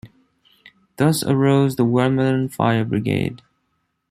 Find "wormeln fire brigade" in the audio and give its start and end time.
1.85-3.43